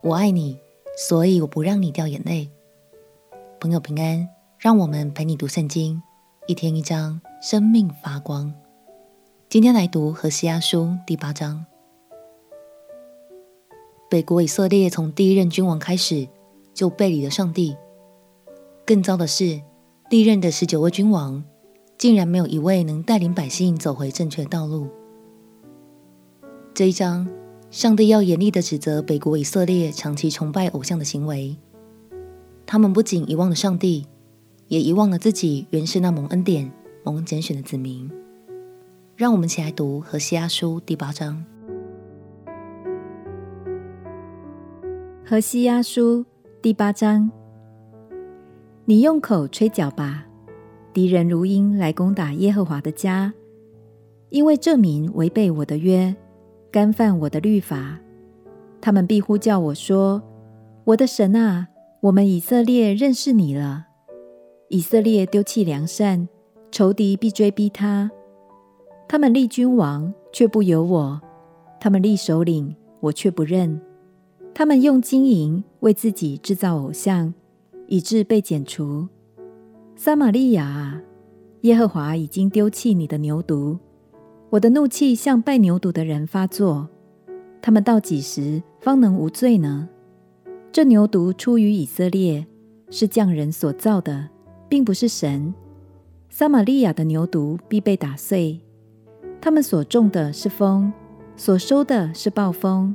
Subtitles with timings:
[0.00, 0.56] 我爱你，
[0.96, 2.48] 所以我不让你掉眼泪。
[3.58, 6.00] 朋友平安，让我们陪你读圣经，
[6.46, 8.54] 一天一章，生命发光。
[9.48, 11.66] 今天来读何西阿书第八章。
[14.08, 16.28] 北国以色列从第一任君王开始
[16.72, 17.76] 就背离了上帝。
[18.86, 19.60] 更糟的是，
[20.10, 21.42] 历任的十九位君王，
[21.98, 24.86] 竟然没有一位能带领百姓走回正确道路。
[26.72, 27.28] 这一章，
[27.70, 31.54] 上帝要严厉地指责北国以色列长期崇拜偶像的行为。
[32.64, 34.06] 他们不仅遗忘了上帝，
[34.68, 36.72] 也遗忘了自己原是那蒙恩典、
[37.04, 38.10] 蒙拣选的子民。
[39.16, 41.44] 让我们一起来读何西阿书第八章。
[45.26, 46.24] 何西阿书
[46.62, 47.30] 第八章，
[48.86, 50.26] 你用口吹角吧，
[50.94, 53.34] 敌人如鹰来攻打耶和华的家，
[54.30, 56.16] 因为这民违背我的约。
[56.70, 57.98] 干犯我的律法，
[58.80, 60.22] 他们必呼叫我说
[60.84, 61.68] ：“我的神啊，
[62.00, 63.86] 我们以色列认识你了。”
[64.68, 66.28] 以色列丢弃良善，
[66.70, 68.10] 仇敌必追逼他。
[69.08, 71.18] 他们立君王，却不由我；
[71.80, 73.80] 他们立首领，我却不认。
[74.52, 77.32] 他们用金银为自己制造偶像，
[77.86, 79.08] 以致被剪除。
[79.96, 81.00] 撒玛利亚啊，
[81.62, 83.78] 耶和华已经丢弃你的牛犊。
[84.50, 86.88] 我的怒气向拜牛犊的人发作，
[87.60, 89.86] 他们到几时方能无罪呢？
[90.72, 92.46] 这牛犊出于以色列，
[92.88, 94.30] 是匠人所造的，
[94.66, 95.52] 并不是神。
[96.30, 98.58] 撒玛利亚的牛犊必被打碎。
[99.38, 100.90] 他们所种的是风，
[101.36, 102.94] 所收的是暴风，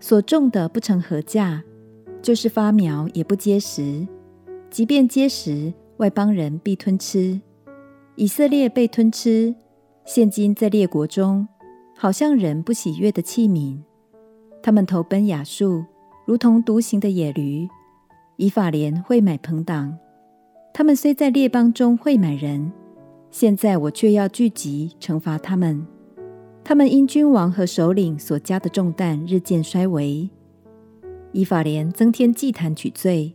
[0.00, 1.60] 所种的不成禾稼，
[2.22, 4.08] 就是发苗也不结实。
[4.70, 7.38] 即便结实，外邦人必吞吃。
[8.14, 9.54] 以色列被吞吃。
[10.10, 11.46] 现今在列国中，
[11.94, 13.76] 好像人不喜悦的器皿。
[14.62, 15.84] 他们投奔雅述，
[16.24, 17.68] 如同独行的野驴。
[18.36, 19.98] 以法莲会买朋党。
[20.72, 22.72] 他们虽在列邦中会买人，
[23.30, 25.86] 现在我却要聚集惩罚他们。
[26.64, 30.26] 他们因君王和首领所加的重担日渐衰微。
[31.32, 33.34] 以法莲增添祭坛取罪，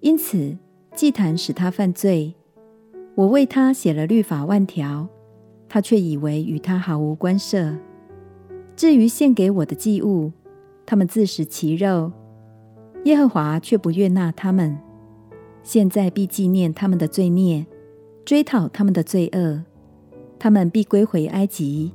[0.00, 0.56] 因此
[0.94, 2.34] 祭坛使他犯罪。
[3.16, 5.06] 我为他写了律法万条。
[5.70, 7.74] 他却以为与他毫无关涉。
[8.74, 10.32] 至于献给我的祭物，
[10.84, 12.10] 他们自食其肉，
[13.04, 14.76] 耶和华却不悦纳他们。
[15.62, 17.64] 现在必纪念他们的罪孽，
[18.24, 19.62] 追讨他们的罪恶。
[20.40, 21.92] 他们必归回埃及。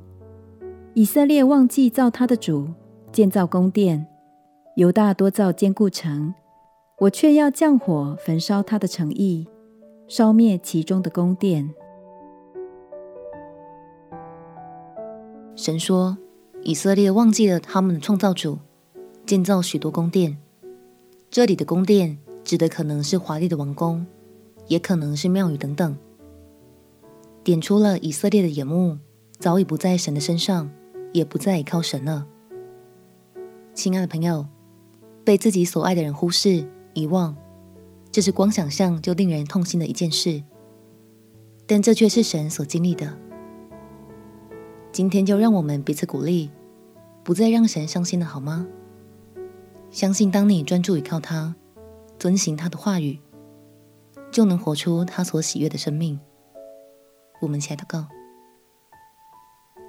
[0.94, 2.68] 以色列忘记造他的主，
[3.12, 4.06] 建造宫殿；
[4.76, 6.32] 犹大多造坚固城，
[7.00, 9.46] 我却要降火焚烧他的城邑，
[10.08, 11.74] 烧灭其中的宫殿。
[15.66, 16.16] 神说
[16.62, 18.60] ：“以色列忘记了他们的创造主，
[19.26, 20.38] 建造许多宫殿。
[21.28, 24.06] 这里的宫殿指的可能是华丽的王宫，
[24.68, 25.98] 也可能是庙宇等等。
[27.42, 28.98] 点出了以色列的眼目
[29.40, 30.70] 早已不在神的身上，
[31.12, 32.28] 也不再依靠神了。
[33.74, 34.46] 亲爱的朋友，
[35.24, 37.36] 被自己所爱的人忽视、遗忘，
[38.12, 40.44] 这是光想象就令人痛心的一件事。
[41.66, 43.18] 但这却是神所经历的。”
[44.96, 46.50] 今天就让我们彼此鼓励，
[47.22, 48.66] 不再让神伤心了，好吗？
[49.90, 51.54] 相信当你专注依靠他，
[52.18, 53.18] 遵行他的话语，
[54.30, 56.18] 就能活出他所喜悦的生命。
[57.42, 58.06] 我们一起来祷告：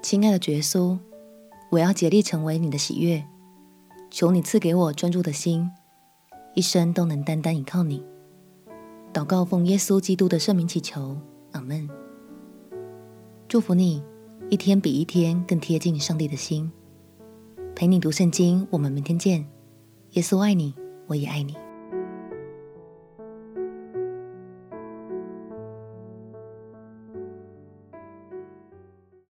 [0.02, 1.00] 亲爱的耶稣，
[1.72, 3.24] 我要竭力成为你的喜悦，
[4.12, 5.72] 求你赐给我专注的心，
[6.54, 8.04] 一生都能单单依靠你。
[9.14, 11.16] 祷告奉耶稣基督的圣名祈求，
[11.54, 11.90] 阿门。
[13.48, 14.04] 祝福你。
[14.50, 16.72] 一天比一天更贴近上帝的心，
[17.76, 18.66] 陪你读圣经。
[18.72, 19.46] 我们明天见。
[20.12, 20.74] 耶稣爱你，
[21.08, 21.54] 我也爱你。